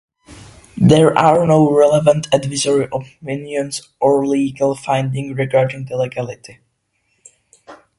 [0.81, 6.57] There are no relevant advisory opinions or legal finding regarding the legality.